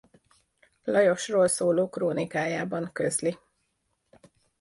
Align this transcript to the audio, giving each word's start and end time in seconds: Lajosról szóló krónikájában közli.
Lajosról 0.83 1.47
szóló 1.47 1.89
krónikájában 1.89 2.89
közli. 2.91 3.37